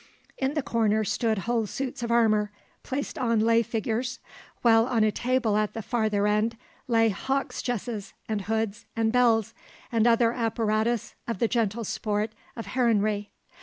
[0.35, 2.49] In the corner stood whole suits of armour,
[2.81, 4.17] placed on lay figures,
[4.63, 9.53] while on a table at the farther end lay hawk's jesses, and hoods, and bells,
[9.91, 13.29] and other apparatus of the gentle sport of heronry.